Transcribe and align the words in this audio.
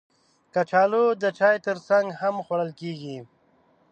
کچالو 0.53 1.03
د 1.21 1.23
چای 1.37 1.57
ترڅنګ 1.65 2.05
هم 2.21 2.35
خوړل 2.45 2.71
کېږي 2.79 3.17